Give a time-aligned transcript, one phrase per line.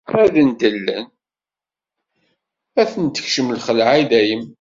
[0.21, 1.05] Ad ndellen,
[2.81, 4.43] ad ten-tekcem lxelɛa, i dayem.